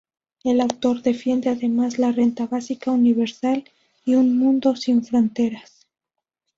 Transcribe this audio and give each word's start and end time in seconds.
El 0.43 0.61
autor 0.61 1.03
defiende 1.03 1.51
además 1.51 1.99
la 1.99 2.11
renta 2.11 2.47
básica 2.47 2.89
universal 2.89 3.63
y 4.03 4.15
un 4.15 4.35
mundo 4.39 4.75
sin 4.75 5.03
fronteras. 5.05 5.85